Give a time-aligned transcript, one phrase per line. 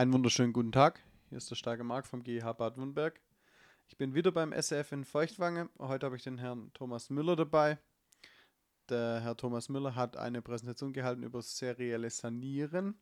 [0.00, 0.98] Einen wunderschönen guten Tag.
[1.28, 3.20] Hier ist der starke Marc vom GH Bad Wundberg.
[3.86, 5.68] Ich bin wieder beim SRF in Feuchtwange.
[5.78, 7.76] Heute habe ich den Herrn Thomas Müller dabei.
[8.88, 12.98] Der Herr Thomas Müller hat eine Präsentation gehalten über serielles Sanieren.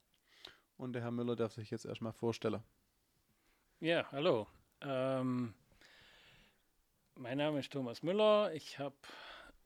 [0.76, 2.64] Und der Herr Müller darf sich jetzt erstmal vorstellen.
[3.78, 4.48] Ja, hallo.
[4.80, 5.54] Ähm,
[7.14, 8.52] mein Name ist Thomas Müller.
[8.54, 8.96] Ich habe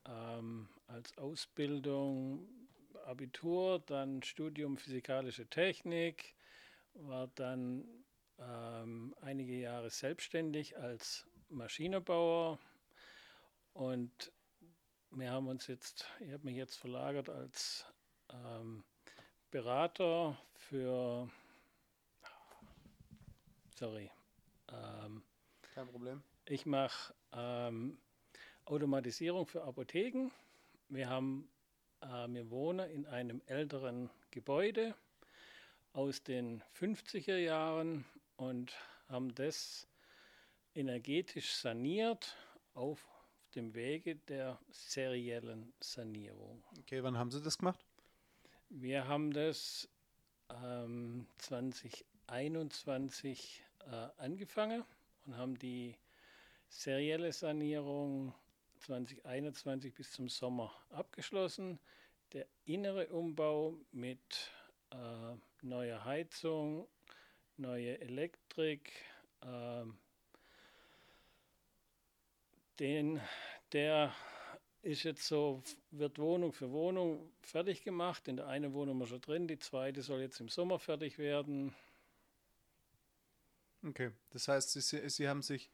[0.05, 2.47] ähm, als Ausbildung
[3.07, 6.35] Abitur, dann Studium Physikalische Technik,
[6.95, 7.87] war dann
[8.39, 12.59] ähm, einige Jahre selbstständig als Maschinenbauer
[13.73, 14.31] und
[15.11, 17.85] wir haben uns jetzt, ich habe mich jetzt verlagert als
[18.29, 18.83] ähm,
[19.51, 21.29] Berater für,
[23.75, 24.09] sorry,
[24.71, 25.23] ähm,
[25.73, 26.23] kein Problem.
[26.45, 27.99] Ich mache ähm,
[28.65, 30.31] Automatisierung für Apotheken.
[30.89, 31.49] Wir haben,
[32.01, 34.95] äh, wir wohnen in einem älteren Gebäude
[35.93, 38.03] aus den 50er Jahren
[38.35, 38.73] und
[39.07, 39.87] haben das
[40.73, 42.35] energetisch saniert
[42.73, 43.07] auf
[43.55, 46.63] dem Wege der seriellen Sanierung.
[46.79, 47.85] Okay, wann haben Sie das gemacht?
[48.69, 49.87] Wir haben das
[50.49, 54.83] ähm, 2021 äh, angefangen
[55.25, 55.95] und haben die
[56.69, 58.33] serielle Sanierung
[58.79, 61.79] 2021 bis zum Sommer abgeschlossen.
[62.33, 64.51] Der innere Umbau mit
[64.89, 66.87] äh, neuer Heizung,
[67.57, 68.91] neue Elektrik,
[69.41, 69.85] äh,
[72.79, 73.21] den,
[73.71, 74.13] der
[74.81, 78.27] ist jetzt so, wird Wohnung für Wohnung fertig gemacht.
[78.27, 81.73] In der einen Wohnung ist schon drin, die zweite soll jetzt im Sommer fertig werden.
[83.85, 85.69] Okay, das heißt, Sie, Sie haben sich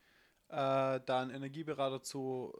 [0.50, 2.60] äh, da einen Energieberater zu,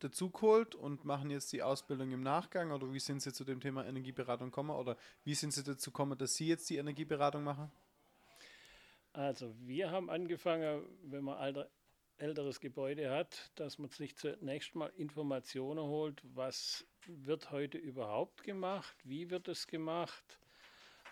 [0.00, 2.72] dazu geholt und machen jetzt die Ausbildung im Nachgang?
[2.72, 4.70] Oder wie sind Sie zu dem Thema Energieberatung gekommen?
[4.70, 7.70] Oder wie sind Sie dazu gekommen, dass Sie jetzt die Energieberatung machen?
[9.12, 11.68] Also wir haben angefangen, wenn man alter,
[12.18, 18.96] älteres Gebäude hat, dass man sich zunächst mal Informationen holt, was wird heute überhaupt gemacht,
[19.04, 20.38] wie wird es gemacht.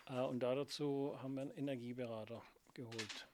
[0.06, 2.42] Äh, und dazu haben wir einen Energieberater
[2.74, 3.28] geholt.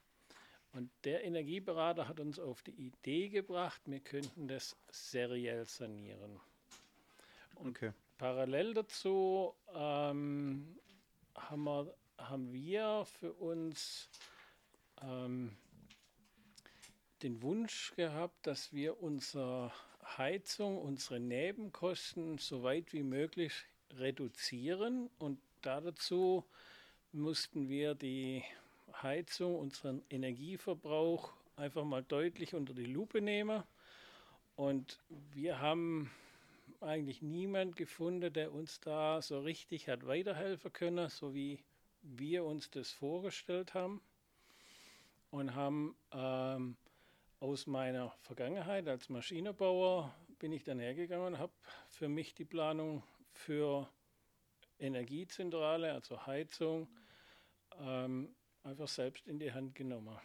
[0.75, 6.41] Und der Energieberater hat uns auf die Idee gebracht, wir könnten das seriell sanieren.
[7.55, 7.93] Und okay.
[8.19, 10.77] parallel dazu ähm,
[11.37, 14.11] haben, wir, haben wir für uns
[15.01, 15.57] ähm,
[17.23, 19.71] den Wunsch gehabt, dass wir unsere
[20.19, 23.53] Heizung, unsere Nebenkosten so weit wie möglich
[23.93, 25.09] reduzieren.
[25.19, 26.45] Und dazu
[27.12, 28.43] mussten wir die
[29.03, 33.62] Heizung, unseren Energieverbrauch einfach mal deutlich unter die Lupe nehmen.
[34.56, 34.99] Und
[35.32, 36.10] wir haben
[36.81, 41.59] eigentlich niemand gefunden, der uns da so richtig hat weiterhelfen können, so wie
[42.03, 44.00] wir uns das vorgestellt haben.
[45.31, 46.76] Und haben ähm,
[47.41, 51.53] aus meiner Vergangenheit als Maschinenbauer bin ich dann hergegangen und habe
[51.88, 53.88] für mich die Planung für
[54.78, 56.88] Energiezentrale, also Heizung,
[57.81, 60.19] ähm, einfach selbst in die Hand genommen.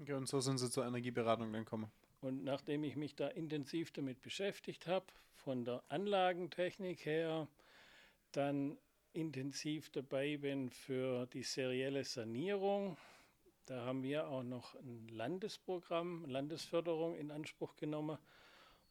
[0.00, 1.90] Okay, und so sind Sie zur Energieberatung dann gekommen.
[2.20, 7.48] Und nachdem ich mich da intensiv damit beschäftigt habe, von der Anlagentechnik her,
[8.32, 8.76] dann
[9.12, 12.96] intensiv dabei bin für die serielle Sanierung.
[13.66, 18.18] Da haben wir auch noch ein Landesprogramm, Landesförderung in Anspruch genommen.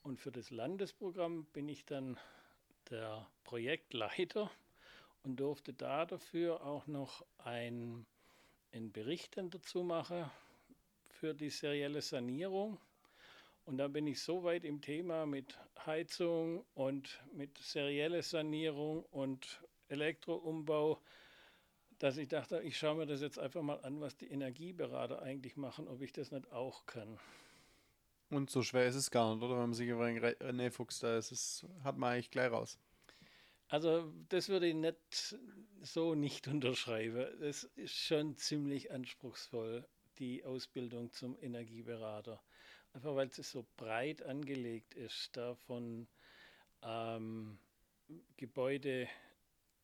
[0.01, 2.17] Und für das Landesprogramm bin ich dann
[2.90, 4.50] der Projektleiter
[5.23, 8.06] und durfte da dafür auch noch ein
[8.72, 10.30] einen Bericht dann dazu mache
[11.09, 12.80] für die serielle Sanierung.
[13.66, 19.62] Und dann bin ich so weit im Thema mit Heizung und mit serielle Sanierung und
[19.90, 21.00] Elektroumbau,
[22.00, 25.58] dass ich dachte, ich schaue mir das jetzt einfach mal an, was die Energieberater eigentlich
[25.58, 27.19] machen, ob ich das nicht auch kann.
[28.29, 29.53] Und so schwer ist es gar nicht, oder?
[29.56, 32.79] Wenn man sich über einen René Fuchs da ist, das hat man eigentlich gleich raus.
[33.69, 35.38] Also das würde ich nicht
[35.81, 37.28] so nicht unterschreiben.
[37.41, 42.41] Es ist schon ziemlich anspruchsvoll, die Ausbildung zum Energieberater.
[42.94, 46.08] Einfach weil es so breit angelegt ist, da von
[46.82, 47.59] ähm,
[48.38, 49.08] Gebäude,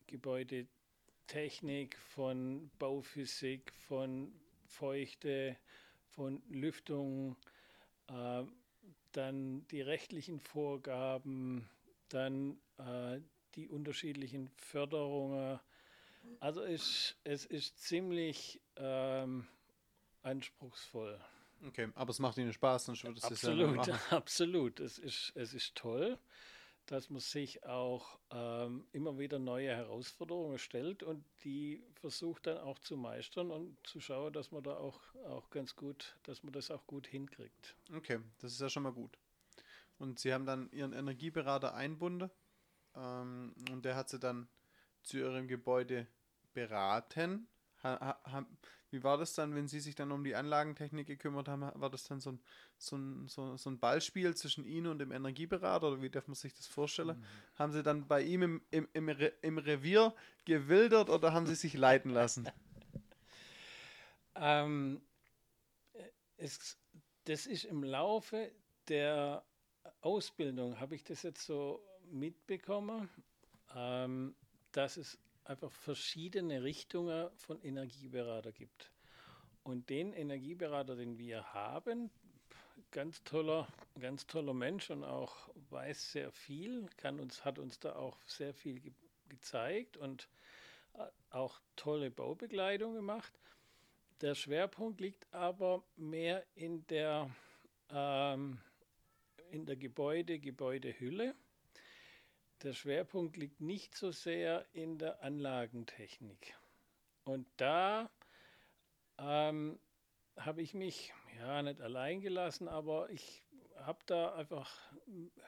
[0.07, 4.33] Gebäudetechnik, von Bauphysik, von
[4.65, 5.57] Feuchte,
[6.07, 7.37] von Lüftung,
[8.07, 8.43] äh,
[9.11, 11.69] dann die rechtlichen Vorgaben,
[12.09, 13.19] dann äh,
[13.55, 15.59] die unterschiedlichen Förderungen.
[16.39, 19.47] Also es, es ist ziemlich ähm,
[20.23, 21.19] anspruchsvoll.
[21.67, 24.79] Okay, aber es macht Ihnen Spaß, dann würde es absolut, ja absolut.
[24.79, 26.17] Es ist, es ist toll.
[26.87, 32.77] dass man sich auch ähm, immer wieder neue Herausforderungen stellt und die versucht dann auch
[32.79, 36.69] zu meistern und zu schauen, dass man da auch, auch ganz gut, dass man das
[36.69, 37.75] auch gut hinkriegt.
[37.95, 39.17] Okay, das ist ja schon mal gut.
[39.97, 42.29] Und Sie haben dann Ihren Energieberater einbunden
[42.95, 44.47] ähm, und der hat Sie dann
[45.03, 46.07] zu Ihrem Gebäude
[46.53, 47.47] beraten.
[47.83, 48.45] Ha, ha,
[48.95, 51.69] wie war das dann, wenn Sie sich dann um die Anlagentechnik gekümmert haben?
[51.75, 52.39] War das dann so ein,
[52.77, 56.35] so ein, so, so ein Ballspiel zwischen Ihnen und dem Energieberater oder wie darf man
[56.35, 57.19] sich das vorstellen?
[57.19, 57.25] Mhm.
[57.55, 60.15] Haben Sie dann bei ihm im, im, im, Re, im Revier
[60.45, 62.49] gewildert oder haben Sie sich leiten lassen?
[64.35, 65.01] ähm,
[66.37, 66.77] es,
[67.25, 68.51] das ist im Laufe
[68.87, 69.43] der
[70.01, 73.09] Ausbildung, habe ich das jetzt so mitbekommen,
[73.75, 74.35] ähm,
[74.71, 78.91] dass es einfach verschiedene Richtungen von Energieberater gibt.
[79.63, 82.09] Und den Energieberater, den wir haben,
[82.91, 83.67] ganz toller,
[83.99, 88.53] ganz toller Mensch und auch weiß sehr viel, kann uns, hat uns da auch sehr
[88.53, 88.93] viel ge
[89.27, 90.29] gezeigt und
[90.93, 93.33] äh, auch tolle Baubegleitung gemacht.
[94.21, 97.29] Der Schwerpunkt liegt aber mehr in der,
[97.89, 98.59] ähm,
[99.49, 101.33] in der Gebäude, Gebäudehülle
[102.65, 106.55] der Schwerpunkt liegt nicht so sehr in der Anlagentechnik.
[107.23, 108.09] Und da
[109.17, 109.79] ähm,
[110.37, 113.43] habe ich mich ja nicht allein gelassen, aber ich
[113.77, 114.71] habe da einfach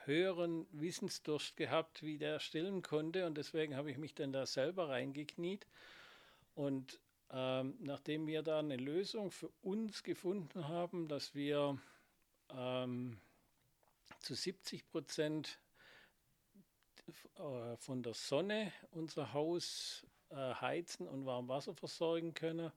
[0.04, 3.26] höheren Wissensdurst gehabt, wie der stillen konnte.
[3.26, 5.66] Und deswegen habe ich mich dann da selber reingekniet.
[6.54, 7.00] Und
[7.30, 11.78] ähm, nachdem wir da eine Lösung für uns gefunden haben, dass wir
[12.50, 13.18] ähm,
[14.20, 15.58] zu 70 Prozent
[17.08, 22.70] äh, von der Sonne unser Haus äh, heizen und warm Wasser versorgen können.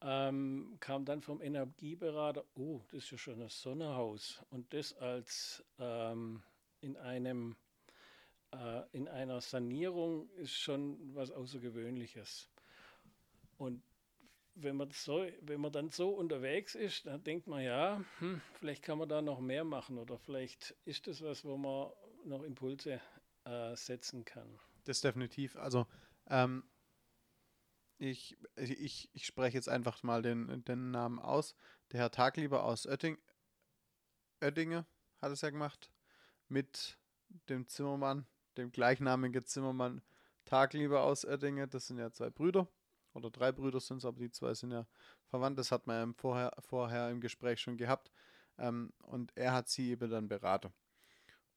[0.00, 4.42] Ähm, kam dann vom Energieberater, oh, das ist ja schon ein Sonnenhaus.
[4.50, 6.42] Und das als ähm,
[6.80, 7.56] in einem
[8.52, 12.48] äh, in einer Sanierung ist schon was Außergewöhnliches.
[13.56, 13.82] Und
[14.56, 18.82] wenn man, so, wenn man dann so unterwegs ist, dann denkt man, ja, hm, vielleicht
[18.82, 21.90] kann man da noch mehr machen oder vielleicht ist das was, wo man
[22.24, 23.00] noch Impulse
[23.44, 24.58] äh, setzen kann.
[24.84, 25.56] Das definitiv.
[25.56, 25.86] Also
[26.28, 26.64] ähm,
[27.98, 31.54] ich, ich, ich spreche jetzt einfach mal den, den Namen aus.
[31.92, 33.18] Der Herr Taglieber aus Oetting,
[34.42, 34.86] Oettinge
[35.20, 35.90] hat es ja gemacht.
[36.48, 36.98] Mit
[37.48, 38.26] dem Zimmermann,
[38.56, 40.02] dem gleichnamigen Zimmermann
[40.44, 41.68] Taglieber aus Oettinge.
[41.68, 42.68] Das sind ja zwei Brüder.
[43.14, 44.86] Oder drei Brüder sind es, aber die zwei sind ja
[45.26, 45.58] verwandt.
[45.58, 48.10] Das hat man ja vorher, vorher im Gespräch schon gehabt.
[48.58, 50.72] Ähm, und er hat sie eben dann beraten.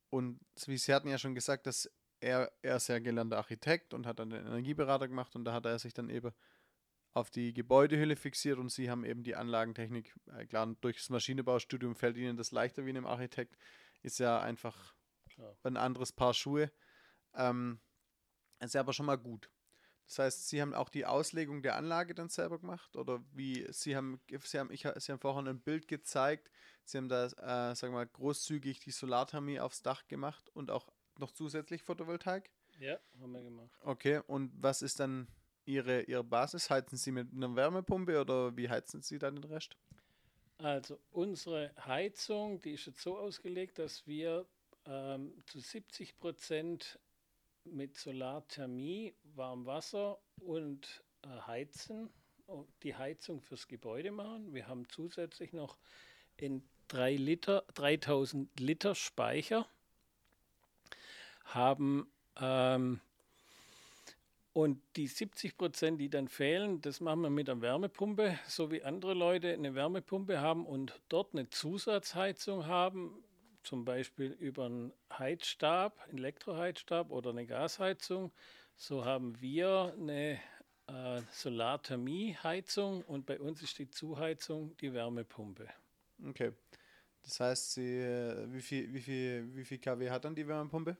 [0.09, 1.89] Und wie Sie hatten ja schon gesagt, dass
[2.19, 5.65] er, er ist ja gelernter Architekt und hat dann den Energieberater gemacht und da hat
[5.65, 6.31] er sich dann eben
[7.13, 11.95] auf die Gebäudehülle fixiert und sie haben eben die Anlagentechnik, äh, klar, durch das Maschinenbaustudium
[11.95, 13.57] fällt ihnen das leichter wie einem Architekt,
[14.03, 14.95] ist ja einfach
[15.37, 15.51] ja.
[15.63, 16.71] ein anderes Paar Schuhe.
[17.33, 17.79] Ähm,
[18.59, 19.51] ist ja aber schon mal gut.
[20.07, 23.95] Das heißt, Sie haben auch die Auslegung der Anlage dann selber gemacht oder wie Sie
[23.95, 26.49] haben, Sie haben, ich, Sie haben vorhin ein Bild gezeigt,
[26.85, 30.87] Sie haben da, äh, sagen wir mal, großzügig die Solarthermie aufs Dach gemacht und auch
[31.19, 32.49] noch zusätzlich Photovoltaik?
[32.79, 33.69] Ja, haben wir gemacht.
[33.81, 35.27] Okay, und was ist dann
[35.65, 36.69] Ihre, Ihre Basis?
[36.69, 39.75] Heizen Sie mit einer Wärmepumpe oder wie heizen Sie dann den Rest?
[40.59, 44.47] Also unsere Heizung, die ist jetzt so ausgelegt, dass wir
[44.85, 46.99] ähm, zu 70 Prozent
[47.73, 52.09] mit Solarthermie, Warmwasser und äh, Heizen,
[52.83, 54.53] die Heizung fürs Gebäude machen.
[54.53, 55.77] Wir haben zusätzlich noch
[56.37, 59.67] in 3 Liter, 3000 Liter Speicher,
[61.45, 63.01] haben ähm,
[64.53, 68.83] und die 70 Prozent, die dann fehlen, das machen wir mit einer Wärmepumpe, so wie
[68.83, 73.23] andere Leute eine Wärmepumpe haben und dort eine Zusatzheizung haben,
[73.67, 78.31] zum Beispiel über einen Heizstab, Elektroheizstab oder eine Gasheizung.
[78.77, 80.39] So haben wir eine
[80.87, 85.67] äh, Solarthermie-Heizung und bei uns ist die Zuheizung die Wärmepumpe.
[86.25, 86.53] Okay.
[87.23, 90.95] Das heißt, Sie, äh, wie, viel, wie, viel, wie viel kW hat dann die Wärmepumpe?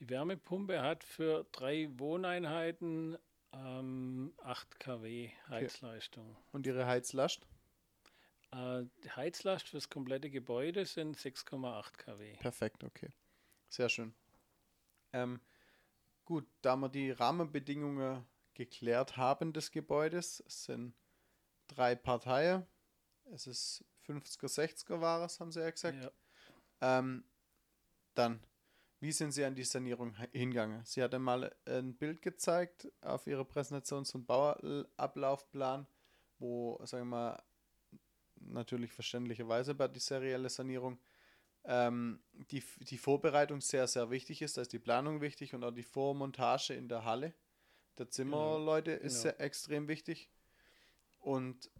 [0.00, 3.16] Die Wärmepumpe hat für drei Wohneinheiten
[3.52, 6.30] ähm, 8 kW Heizleistung.
[6.30, 6.48] Okay.
[6.50, 7.46] Und Ihre Heizlast?
[8.54, 12.36] Äh, die Heizlast für das komplette Gebäude sind 6,8 kW.
[12.36, 13.10] Perfekt, okay.
[13.68, 14.14] Sehr schön.
[15.12, 15.40] Ähm,
[16.24, 20.94] gut, da wir die Rahmenbedingungen geklärt haben des Gebäudes, es sind
[21.66, 22.66] drei Parteien.
[23.32, 25.96] Es ist 50er, 60er war es, haben sie ja gesagt.
[26.80, 26.98] Ja.
[26.98, 27.24] Ähm,
[28.14, 28.40] dann,
[29.00, 30.84] wie sind Sie an die Sanierung hingegangen?
[30.84, 35.86] Sie hat einmal ein Bild gezeigt auf Ihrer Präsentation, ein Bauablaufplan,
[36.38, 37.42] wo, sagen wir mal,
[38.46, 40.98] natürlich verständlicherweise bei die serielle Sanierung
[41.64, 42.20] ähm,
[42.50, 44.56] die, die Vorbereitung sehr, sehr wichtig ist.
[44.56, 47.34] Da ist die Planung wichtig und auch die Vormontage in der Halle
[47.98, 49.06] der Zimmerleute genau.
[49.06, 49.22] ist genau.
[49.22, 50.30] sehr extrem wichtig.
[51.20, 51.70] Und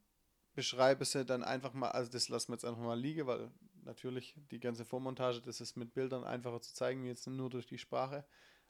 [0.55, 3.51] beschreibe sie dann einfach mal, also das lassen wir jetzt einfach mal liegen, weil
[3.83, 7.79] natürlich die ganze Vormontage, das ist mit Bildern einfacher zu zeigen, jetzt nur durch die
[7.79, 8.25] Sprache.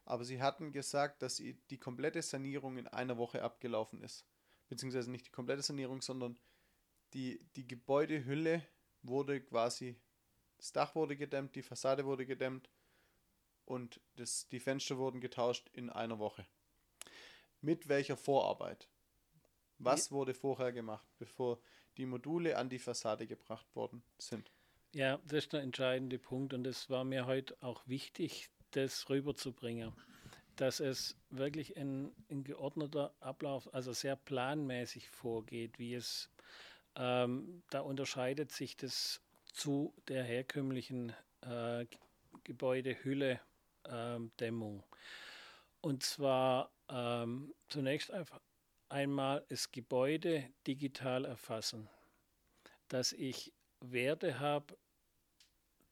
[0.05, 4.27] Aber sie hatten gesagt, dass die komplette Sanierung in einer Woche abgelaufen ist.
[4.69, 6.39] Beziehungsweise nicht die komplette Sanierung, sondern
[7.15, 8.63] die, die Gebäudehülle
[9.03, 9.97] wurde quasi,
[10.59, 12.69] das Dach wurde gedämmt, die Fassade wurde gedämmt
[13.65, 16.47] und das, die Fenster wurden getauscht in einer Woche.
[17.61, 18.89] Mit welcher Vorarbeit?
[19.79, 21.59] Was wurde vorher gemacht, bevor
[21.97, 24.51] die Module an die Fassade gebracht worden sind?
[24.93, 29.93] Ja, das ist der entscheidende Punkt und es war mir heute auch wichtig, das rüberzubringen,
[30.57, 36.31] dass es wirklich ein, ein geordneter Ablauf, also sehr planmäßig vorgeht, wie es
[36.97, 39.23] ähm, da unterscheidet sich das
[39.53, 41.87] zu der herkömmlichen äh,
[42.45, 44.77] Gebäudehülle-Dämmung.
[44.77, 44.85] Ähm,
[45.81, 48.41] und zwar ähm, zunächst einfach
[48.89, 51.89] einmal das Gebäude digital erfassen,
[52.89, 54.77] dass ich Werte habe,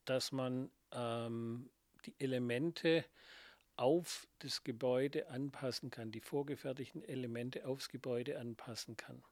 [0.05, 1.71] dass man ähm,
[2.07, 3.05] die Elemente
[3.77, 9.23] auf das Gebäude anpassen kann, die vorgefertigten Elemente aufs Gebäude anpassen kann.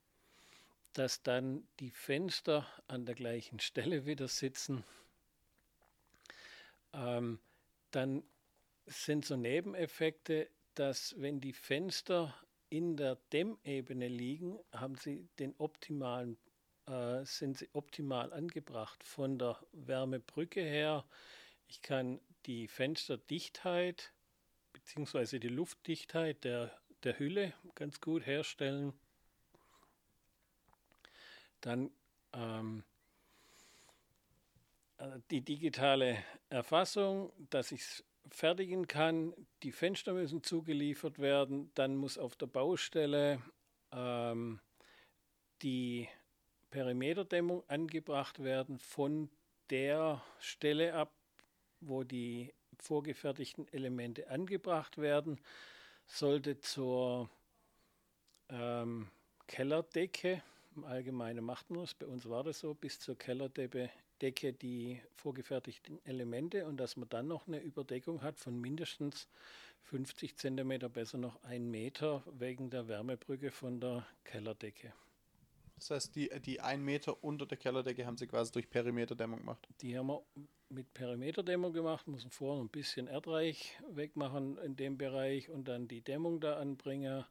[0.92, 4.84] Dass dann die Fenster an der gleichen Stelle wieder sitzen.
[6.92, 7.38] Ähm,
[7.90, 8.24] dann
[8.86, 12.34] sind so Nebeneffekte, dass wenn die Fenster
[12.70, 16.38] in der Dämmebene liegen, haben sie den optimalen,
[16.86, 21.04] äh, sind sie optimal angebracht von der Wärmebrücke her.
[21.66, 24.12] Ich kann die Fensterdichtheit
[24.72, 25.38] bzw.
[25.38, 28.92] die Luftdichtheit der, der Hülle ganz gut herstellen.
[31.60, 31.90] Dann
[32.32, 32.84] ähm,
[34.98, 39.34] äh, die digitale Erfassung, dass ich es fertigen kann.
[39.62, 41.70] Die Fenster müssen zugeliefert werden.
[41.74, 43.42] Dann muss auf der Baustelle
[43.92, 44.60] ähm,
[45.62, 46.08] die
[46.70, 49.30] Perimeterdämmung angebracht werden von
[49.70, 51.12] der Stelle ab,
[51.80, 55.40] wo die vorgefertigten Elemente angebracht werden.
[56.06, 57.30] Sollte zur
[58.48, 59.08] ähm,
[59.46, 60.42] Kellerdecke,
[60.76, 65.00] im Allgemeinen macht man es, bei uns war das so, bis zur Kellerdecke decke die
[65.14, 69.28] vorgefertigten Elemente und dass man dann noch eine Überdeckung hat von mindestens
[69.84, 74.92] 50 cm, besser noch ein Meter wegen der Wärmebrücke von der Kellerdecke.
[75.76, 79.66] Das heißt, die, die ein Meter unter der Kellerdecke haben sie quasi durch Perimeterdämmung gemacht?
[79.80, 80.22] Die haben wir
[80.68, 86.02] mit Perimeterdämmung gemacht, müssen vorher ein bisschen Erdreich wegmachen in dem Bereich und dann die
[86.02, 87.24] Dämmung da anbringen.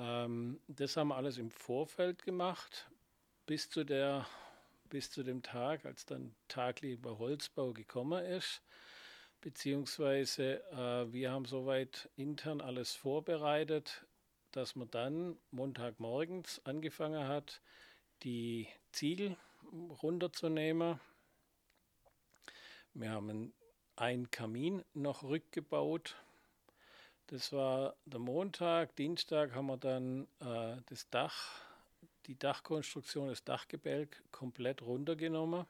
[0.00, 2.90] Ähm, das haben wir alles im Vorfeld gemacht,
[3.46, 4.26] bis zu der
[4.88, 8.60] bis zu dem Tag, als dann Taglieber Holzbau gekommen ist.
[9.40, 14.04] Beziehungsweise äh, wir haben soweit intern alles vorbereitet,
[14.50, 17.62] dass man dann Montagmorgens angefangen hat,
[18.24, 19.36] die Ziegel
[20.02, 20.98] runterzunehmen.
[22.92, 23.52] Wir haben
[23.94, 26.16] einen Kamin noch rückgebaut.
[27.30, 28.96] Das war der Montag.
[28.96, 31.62] Dienstag haben wir dann äh, das Dach
[32.26, 35.64] die Dachkonstruktion, das Dachgebälk komplett runtergenommen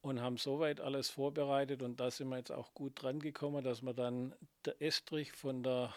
[0.00, 3.82] und haben soweit alles vorbereitet und da sind wir jetzt auch gut dran gekommen, dass
[3.82, 4.34] wir dann
[4.64, 5.94] der Estrich von der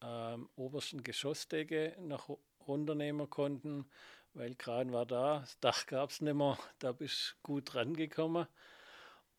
[0.00, 2.28] ähm, obersten Geschossdecke nach
[2.66, 3.88] runternehmen konnten,
[4.32, 7.94] weil Kran war da, das Dach gab es nicht mehr, da bist du gut dran
[7.94, 8.48] gekommen.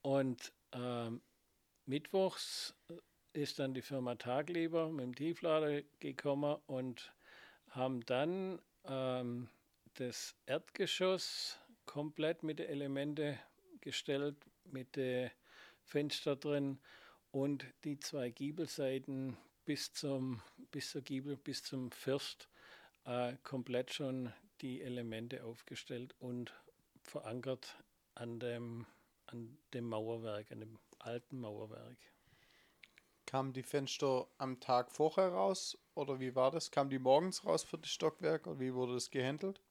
[0.02, 1.22] Und ähm,
[1.86, 2.74] mittwochs
[3.36, 7.14] ist dann die Firma Taglieber mit dem Tieflader gekommen und
[7.70, 9.50] haben dann ähm,
[9.96, 13.38] das Erdgeschoss komplett mit den Elementen
[13.82, 14.38] gestellt,
[14.72, 15.32] mit den
[15.84, 16.80] Fenster drin
[17.32, 22.48] und die zwei Giebelseiten bis zum bis zur Giebel bis zum First
[23.06, 26.54] äh, komplett schon die Elemente aufgestellt und
[27.04, 27.76] verankert
[28.14, 28.86] an dem
[29.28, 31.98] an dem Mauerwerk, an dem alten Mauerwerk.
[33.26, 36.72] Kamen die Fenster am Tag vorher raus oder wie war das?
[36.72, 39.62] Kamen die morgens raus für das Stockwerk oder wie wurde das gehandelt?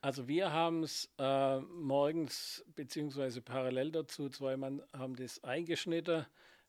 [0.00, 6.24] Also wir haben es äh, morgens beziehungsweise parallel dazu, zwei Mann haben das eingeschnitten,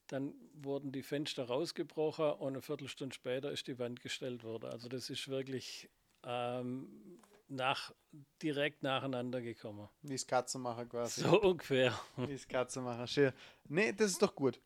[0.07, 4.71] dann wurden die Fenster rausgebrochen und eine Viertelstunde später ist die Wand gestellt worden.
[4.71, 5.89] Also das ist wirklich
[6.23, 7.93] ähm, nach,
[8.41, 9.89] direkt nacheinander gekommen.
[10.01, 11.21] Wie es Katzenmacher quasi.
[11.21, 11.99] So ungefähr.
[12.17, 13.33] Wie es Katzenmacher, schön.
[13.67, 14.59] Nee, das ist doch gut.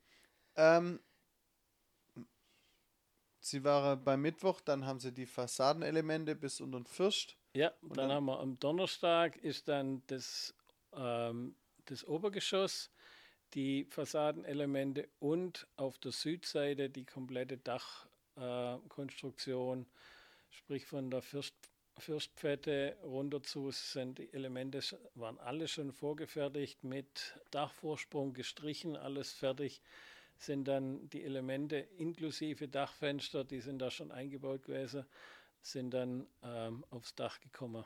[0.56, 1.02] Ähm,
[3.44, 7.36] sie waren beim Mittwoch, dann haben sie die Fassadenelemente bis unter den Fürst.
[7.54, 10.54] Ja, dann, dann, haben wir am Donnerstag ist dann das,
[10.96, 12.92] ähm, das Obergeschoss,
[13.54, 19.86] die Fassadenelemente und auf der Südseite die komplette Dachkonstruktion, äh,
[20.50, 21.54] sprich von der Fürst,
[22.00, 24.80] Fürstpfette runter zu sind die Elemente,
[25.14, 29.84] waren alle schon vorgefertigt mit Dachvorsprung gestrichen, alles fertig
[30.38, 35.06] sind dann die Elemente inklusive Dachfenster, die sind da schon eingebaut gewesen,
[35.62, 37.86] sind dann ähm, aufs Dach gekommen.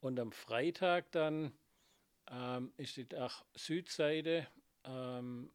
[0.00, 1.52] Und am Freitag dann
[2.30, 4.46] ähm, ist die Dach-Südseite,
[4.84, 5.50] ähm,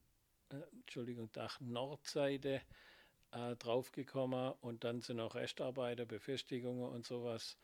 [0.50, 2.62] äh, Entschuldigung, Dach-Nordseite
[3.32, 7.58] äh, draufgekommen und dann sind auch Restarbeiter, Befestigungen und sowas.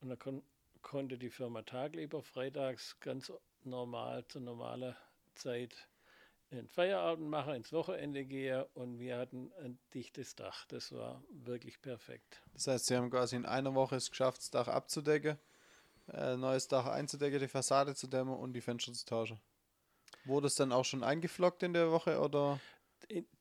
[0.00, 0.42] Und dann kon
[0.82, 3.32] konnte die Firma Taglieber freitags ganz
[3.64, 4.94] normal zur normalen
[5.34, 5.88] Zeit
[6.50, 10.64] in Feierabend machen, ins Wochenende gehe und wir hatten ein dichtes Dach.
[10.66, 12.40] Das war wirklich perfekt.
[12.52, 15.38] Das heißt, Sie haben quasi in einer Woche es geschafft, das Dach abzudecken,
[16.12, 19.40] äh, neues Dach einzudecken, die Fassade zu dämmen und die Fenster zu tauschen.
[20.24, 22.60] Wurde es dann auch schon eingeflockt in der Woche oder?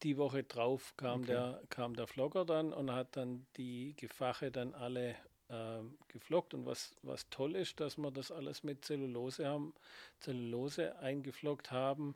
[0.03, 1.31] Die Woche drauf kam, okay.
[1.31, 5.15] der, kam der Flocker dann und hat dann die Gefache dann alle
[5.49, 6.53] ähm, geflockt.
[6.53, 9.73] Und was, was toll ist, dass wir das alles mit Zellulose haben,
[10.19, 12.15] Zellulose eingeflockt haben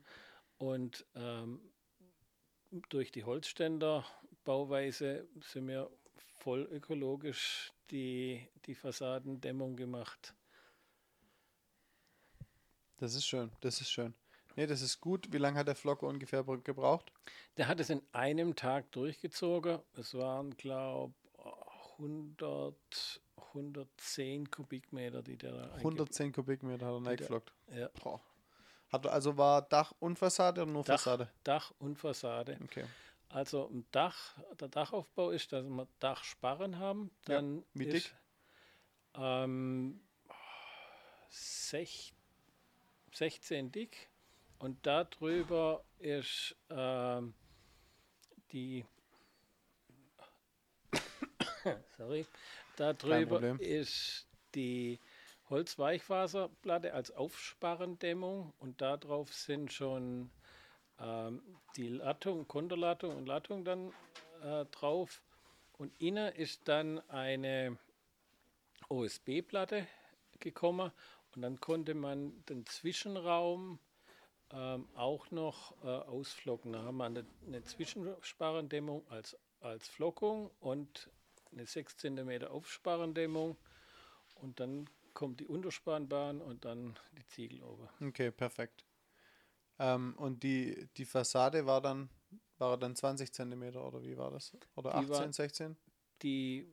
[0.59, 1.59] und ähm,
[2.89, 5.89] durch die Holzständerbauweise sind wir
[6.37, 10.35] voll ökologisch die, die Fassadendämmung gemacht.
[12.97, 14.13] Das ist schön, das ist schön.
[14.55, 15.31] Nee, das ist gut.
[15.31, 17.11] Wie lange hat der Flocker ungefähr gebraucht?
[17.57, 19.79] Der hat es in einem Tag durchgezogen.
[19.93, 21.39] Es waren, glaube ich,
[21.99, 27.53] 100, 110 Kubikmeter, die der da 110 Kubikmeter hat er reingeflockt.
[27.73, 27.89] Ja.
[28.01, 28.21] Boah.
[28.89, 31.29] Hat, also war Dach und Fassade oder nur Dach, Fassade?
[31.43, 32.57] Dach und Fassade.
[32.63, 32.85] Okay.
[33.29, 37.11] Also ein Dach, der Dachaufbau ist, dass wir Dachsparren haben.
[37.25, 38.15] Dann ja, wie ist, dick?
[39.15, 40.01] Ähm,
[41.29, 44.09] 16 dick
[44.57, 47.33] und darüber ist ähm,
[48.51, 48.83] die
[51.97, 52.25] sorry,
[52.75, 54.99] darüber ist die
[55.49, 60.29] Holzweichfaserplatte als Aufsparrendämmung und darauf sind schon
[60.99, 61.41] ähm,
[61.75, 63.91] die Lattung, Konterlattung und Lattung dann
[64.43, 65.21] äh, drauf.
[65.77, 67.77] Und innen ist dann eine
[68.89, 69.87] OSB-Platte
[70.39, 70.91] gekommen
[71.35, 73.79] und dann konnte man den Zwischenraum
[74.51, 76.73] ähm, auch noch äh, ausflocken.
[76.73, 81.09] Da haben wir eine, eine Zwischensparendämmung als, als Flockung und
[81.51, 83.57] eine 6 cm Aufsparendämmung
[84.35, 87.89] und dann kommt die Unterspannbahn und dann die Ziegel oben.
[87.99, 88.85] Okay, perfekt.
[89.77, 92.09] Ähm, und die, die Fassade war dann,
[92.57, 94.55] war dann 20 cm oder wie war das?
[94.77, 95.75] Oder 18, war, 16?
[96.21, 96.71] Die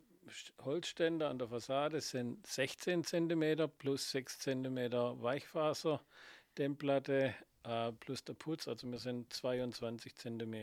[0.62, 6.00] Holzständer an der Fassade sind 16 cm plus 6 cm Weichfaser,
[6.56, 10.54] Dämmplatte äh, plus der Putz, also wir sind 22 cm.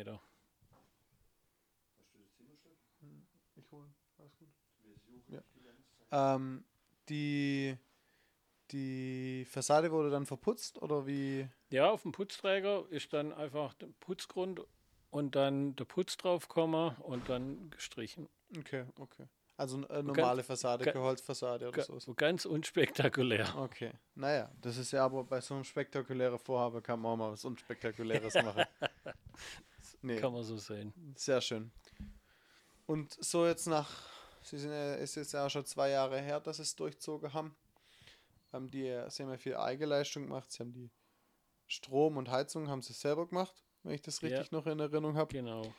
[3.57, 4.47] Ich hole, alles gut.
[5.27, 5.43] Ja.
[6.35, 6.63] Ähm,
[7.09, 7.77] die,
[8.71, 11.47] die Fassade wurde dann verputzt oder wie?
[11.69, 14.61] Ja, auf dem Putzträger ist dann einfach der Putzgrund
[15.09, 18.27] und dann der Putz draufgekommen und dann gestrichen.
[18.57, 19.27] Okay, okay.
[19.55, 22.13] Also eine normale ganz, Fassade, keine Holzfassade oder so.
[22.15, 23.55] Ganz unspektakulär.
[23.55, 23.91] Okay.
[24.15, 27.45] Naja, das ist ja aber bei so einem spektakulären Vorhaben kann man auch mal was
[27.45, 28.65] Unspektakuläres machen.
[30.01, 30.19] nee.
[30.19, 30.91] Kann man so sehen.
[31.15, 31.71] Sehr schön.
[32.87, 34.12] Und so jetzt nach
[34.43, 37.33] Sie sind ja, ist jetzt ja auch schon zwei Jahre her, dass sie es durchzogen
[37.33, 37.55] haben.
[38.51, 40.51] Haben die, sie haben ja viel Eigenleistung gemacht.
[40.51, 40.91] Sie haben die
[41.67, 45.15] Strom und Heizung haben sie selber gemacht, wenn ich das richtig ja, noch in Erinnerung
[45.15, 45.33] habe.
[45.33, 45.73] Genau.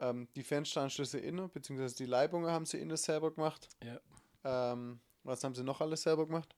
[0.00, 3.68] Ähm, die Fensteranschlüsse innen, beziehungsweise die Leibungen haben sie innen selber gemacht.
[3.82, 4.72] Ja.
[4.72, 6.54] Ähm, was haben sie noch alles selber gemacht?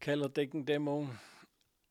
[0.00, 1.18] Kellerdeckendämmung,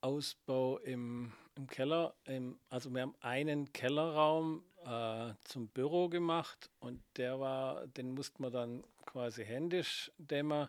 [0.01, 2.13] Ausbau im, im Keller.
[2.25, 8.41] Im, also wir haben einen Kellerraum äh, zum Büro gemacht und der war, den musste
[8.41, 10.67] man dann quasi händisch dämmen.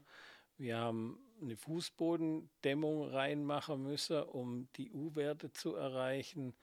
[0.56, 6.54] Wir haben eine Fußbodendämmung reinmachen müssen, um die U-Werte zu erreichen.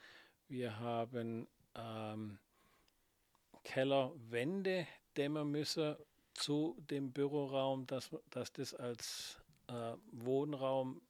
[0.47, 2.39] Wir haben ähm,
[3.63, 5.95] Kellerwände dämmen müssen
[6.33, 11.01] zu dem Büroraum, dass, dass das als äh, Wohnraum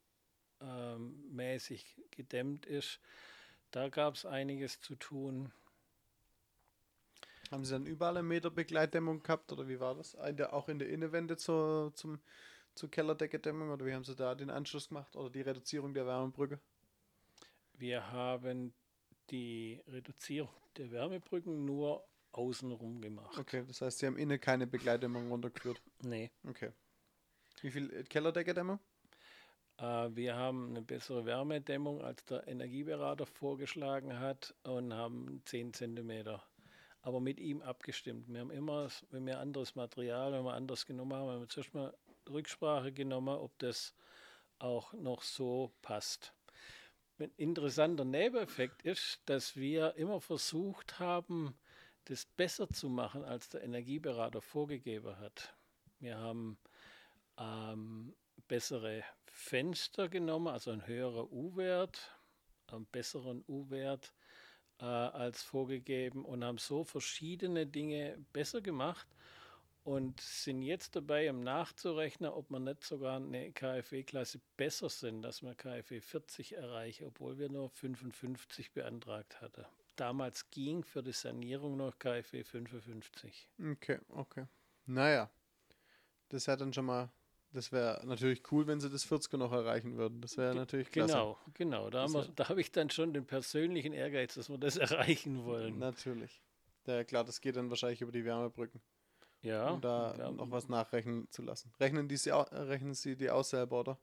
[0.62, 3.00] äh, mäßig gedämmt ist.
[3.70, 5.52] Da gab es einiges zu tun.
[7.50, 10.16] Haben Sie dann überall eine Meter Begleitdämmung gehabt oder wie war das?
[10.16, 12.20] auch in der Innenwände zur, zum,
[12.74, 16.58] zur Kellerdeckendämmung oder wie haben Sie da den Anschluss gemacht oder die Reduzierung der Wärmebrücke?
[17.74, 18.72] Wir haben
[19.30, 23.38] die Reduzierung der Wärmebrücken nur außenrum gemacht.
[23.38, 25.82] Okay, das heißt, Sie haben innen keine Begleitdämmung runtergeführt?
[26.02, 26.30] Nee.
[26.48, 26.72] Okay.
[27.60, 28.78] Wie viel Kellerdeckendämmung?
[29.82, 36.38] Äh, wir haben eine bessere Wärmedämmung, als der Energieberater vorgeschlagen hat und haben 10 cm.
[37.02, 38.28] Aber mit ihm abgestimmt.
[38.28, 41.74] Wir haben immer, wenn wir anderes Material, wenn wir anders genommen haben, haben wir zuerst
[41.74, 41.92] mal
[42.30, 43.94] Rücksprache genommen, ob das
[44.60, 46.32] auch noch so passt.
[47.18, 51.56] Ein interessanter Nebeneffekt ist, dass wir immer versucht haben,
[52.04, 55.54] das besser zu machen, als der Energieberater vorgegeben hat.
[55.98, 56.56] Wir haben
[57.38, 58.14] ähm,
[58.46, 62.10] bessere Fenster genommen, also ein höherer U-Wert,
[62.66, 64.12] einen besseren U-Wert
[64.78, 69.06] äh, als vorgegeben und haben so verschiedene Dinge besser gemacht
[69.84, 75.42] und sind jetzt dabei, um nachzurechnen, ob wir nicht sogar eine KfW-Klasse besser sind, dass
[75.42, 79.64] wir KfW 40 erreichen, obwohl wir nur 55 beantragt hatten.
[79.96, 83.48] Damals ging für die Sanierung noch KfW 55.
[83.72, 84.46] Okay, okay.
[84.86, 85.30] Naja,
[86.28, 87.10] das hat dann schon mal
[87.52, 90.20] das wäre natürlich cool, wenn sie das 40er noch erreichen würden.
[90.20, 91.12] Das wäre natürlich klasse.
[91.12, 91.90] Genau, genau.
[91.90, 95.78] Da, da habe ich dann schon den persönlichen Ehrgeiz, dass wir das erreichen wollen.
[95.78, 96.42] Natürlich.
[96.86, 98.80] Ja, klar, das geht dann wahrscheinlich über die Wärmebrücken.
[99.42, 99.70] Ja.
[99.70, 100.30] Um da ja.
[100.30, 101.72] noch was nachrechnen zu lassen.
[101.80, 103.98] Rechnen, die sie, rechnen Sie die aus selber, oder?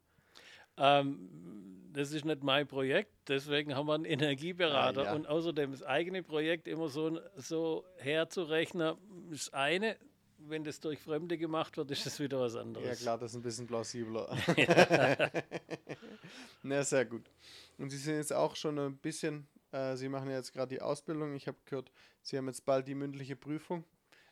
[0.78, 5.02] Ähm, das ist nicht mein Projekt, deswegen haben wir einen Energieberater.
[5.02, 5.14] Ah, ja.
[5.14, 8.96] Und außerdem das eigene Projekt immer so, so herzurechnen,
[9.32, 9.98] ist eine
[10.48, 12.88] wenn das durch Fremde gemacht wird, ist das wieder was anderes.
[12.88, 14.36] Ja klar, das ist ein bisschen plausibler.
[16.64, 17.30] Na, sehr gut.
[17.78, 20.82] Und Sie sind jetzt auch schon ein bisschen, äh, Sie machen ja jetzt gerade die
[20.82, 21.36] Ausbildung.
[21.36, 23.84] Ich habe gehört, Sie haben jetzt bald die mündliche Prüfung.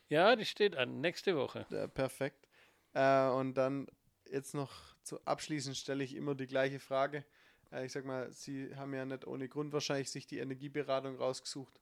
[0.10, 1.66] Ja, die steht an, nächste Woche.
[1.70, 2.48] Ja, perfekt.
[2.94, 3.88] Äh, und dann
[4.30, 7.26] jetzt noch zu abschließend stelle ich immer die gleiche Frage.
[7.72, 11.80] Äh, ich sag mal, Sie haben ja nicht ohne Grund wahrscheinlich sich die Energieberatung rausgesucht.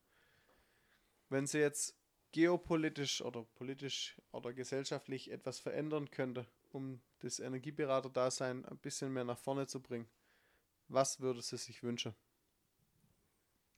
[1.30, 1.96] Wenn Sie jetzt
[2.36, 9.38] geopolitisch oder politisch oder gesellschaftlich etwas verändern könnte, um das Energieberater-Dasein ein bisschen mehr nach
[9.38, 10.06] vorne zu bringen,
[10.90, 12.14] was würde sie sich wünschen?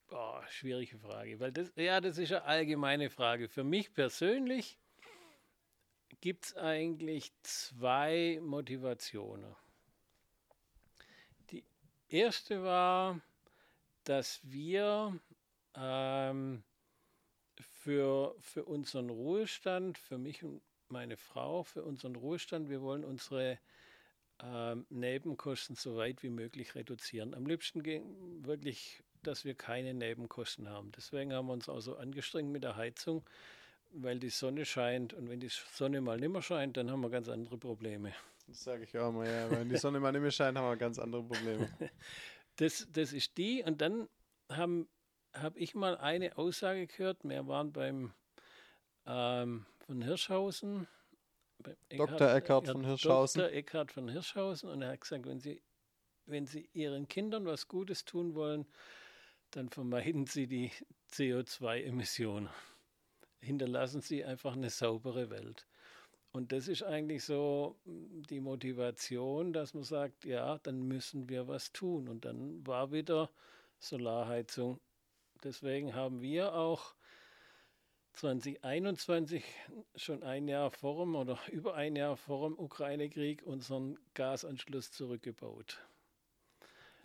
[0.08, 3.48] Boah, schwierige Frage, weil das, ja, das ist eine allgemeine Frage.
[3.48, 4.80] Für mich persönlich
[6.20, 9.56] gibt es eigentlich zwei Motivationen.
[11.52, 11.64] Die
[12.08, 13.22] erste war,
[14.04, 15.20] dass wir
[15.76, 16.64] ähm,
[17.88, 23.60] für, für unseren Ruhestand, für mich und meine Frau, für unseren Ruhestand, wir wollen unsere
[24.44, 27.34] ähm, Nebenkosten so weit wie möglich reduzieren.
[27.34, 27.86] Am liebsten
[28.46, 30.92] wirklich, dass wir keine Nebenkosten haben.
[30.98, 33.24] Deswegen haben wir uns auch so angestrengt mit der Heizung,
[33.94, 37.10] weil die Sonne scheint und wenn die Sonne mal nicht mehr scheint, dann haben wir
[37.10, 38.12] ganz andere Probleme.
[38.48, 39.50] Das sage ich auch mal, ja.
[39.50, 41.70] Wenn die Sonne mal nicht mehr scheint, haben wir ganz andere Probleme.
[42.58, 44.10] das, das ist die und dann
[44.50, 44.90] haben
[45.42, 47.24] habe ich mal eine Aussage gehört.
[47.24, 48.14] Wir waren beim
[49.06, 50.88] ähm, von Hirschhausen.
[51.90, 52.34] Dr.
[52.34, 53.42] Eckhard von Hirschhausen.
[53.42, 53.54] Dr.
[53.54, 55.62] Eckhard von Hirschhausen und er hat gesagt, wenn Sie,
[56.26, 58.68] wenn Sie Ihren Kindern was Gutes tun wollen,
[59.52, 60.72] dann vermeiden Sie die
[61.12, 62.50] CO2-Emissionen.
[63.40, 65.66] Hinterlassen Sie einfach eine saubere Welt.
[66.32, 71.72] Und das ist eigentlich so die Motivation, dass man sagt, ja, dann müssen wir was
[71.72, 72.10] tun.
[72.10, 73.32] Und dann war wieder
[73.80, 74.80] Solarheizung
[75.44, 76.96] Deswegen haben wir auch
[78.14, 79.44] 2021
[79.96, 85.80] schon ein Jahr vor dem oder über ein Jahr vor dem Ukraine-Krieg unseren Gasanschluss zurückgebaut.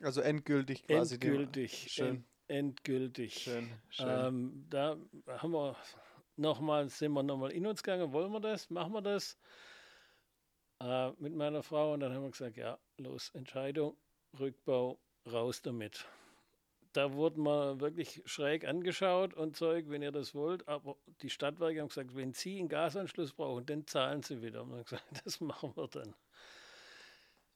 [0.00, 1.14] Also endgültig quasi.
[1.14, 1.92] Endgültig.
[1.92, 2.08] Schön.
[2.08, 3.42] End, endgültig.
[3.42, 3.68] Schön.
[3.90, 4.08] schön.
[4.08, 4.96] Ähm, da
[5.28, 5.76] haben wir
[6.36, 9.38] nochmal, sind wir nochmal in uns gegangen, wollen wir das, machen wir das
[10.80, 13.96] äh, mit meiner Frau und dann haben wir gesagt, ja, los, Entscheidung,
[14.38, 14.98] Rückbau,
[15.30, 16.06] raus damit
[16.92, 20.66] da wurden wir wirklich schräg angeschaut und Zeug, wenn ihr das wollt.
[20.68, 24.62] Aber die Stadtwerke haben gesagt, wenn Sie einen Gasanschluss brauchen, dann zahlen Sie wieder.
[24.62, 26.14] Und haben gesagt, das machen wir dann.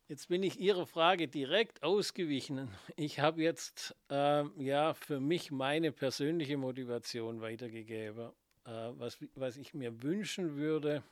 [0.08, 2.70] Jetzt bin ich Ihrer Frage direkt ausgewichen.
[2.94, 8.30] Ich habe jetzt äh, ja für mich meine persönliche Motivation weitergegeben,
[8.64, 11.02] äh, was, was ich mir wünschen würde.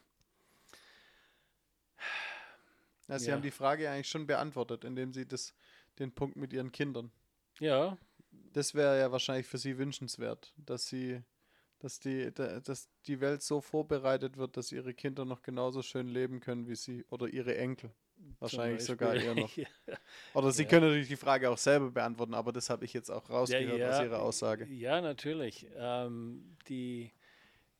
[3.08, 3.34] Ja, Sie ja.
[3.34, 5.54] haben die Frage eigentlich schon beantwortet, indem Sie das,
[5.98, 7.10] den Punkt mit Ihren Kindern.
[7.58, 7.98] Ja,
[8.52, 11.22] das wäre ja wahrscheinlich für sie wünschenswert, dass sie,
[11.78, 16.40] dass die, dass die Welt so vorbereitet wird, dass ihre Kinder noch genauso schön leben
[16.40, 17.90] können wie sie oder ihre Enkel.
[18.38, 19.50] Wahrscheinlich sogar eher noch.
[20.34, 20.68] Oder Sie ja.
[20.68, 23.88] können natürlich die Frage auch selber beantworten, aber das habe ich jetzt auch rausgehört ja,
[23.88, 24.66] ja, aus Ihrer Aussage.
[24.66, 25.66] Ja, natürlich.
[25.76, 27.12] Ähm, die,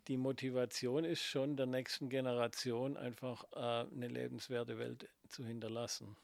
[0.09, 6.17] die Motivation ist schon der nächsten Generation einfach äh, eine lebenswerte Welt zu hinterlassen.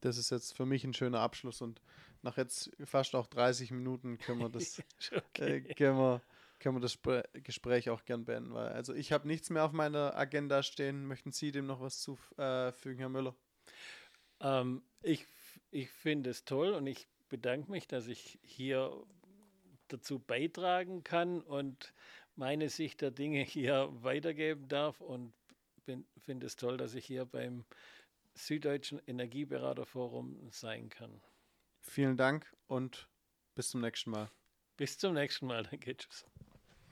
[0.00, 1.80] Das ist jetzt für mich ein schöner Abschluss und
[2.22, 4.82] nach jetzt fast auch 30 Minuten können wir das,
[5.14, 5.64] okay.
[5.66, 6.22] äh, können wir,
[6.58, 6.98] können wir das
[7.44, 8.54] Gespräch auch gern beenden.
[8.54, 11.06] Weil, also ich habe nichts mehr auf meiner Agenda stehen.
[11.06, 13.34] Möchten Sie dem noch was zufügen, Herr Müller?
[14.40, 15.26] Ähm, ich
[15.70, 18.92] ich finde es toll und ich bedanke mich, dass ich hier
[19.88, 21.92] dazu beitragen kann und
[22.36, 25.32] meine Sicht der Dinge hier weitergeben darf und
[26.18, 27.64] finde es toll, dass ich hier beim
[28.34, 31.22] Süddeutschen Energieberaterforum sein kann.
[31.82, 33.08] Vielen Dank und
[33.54, 34.30] bis zum nächsten Mal.
[34.76, 35.62] Bis zum nächsten Mal.
[35.64, 36.24] Danke, tschüss.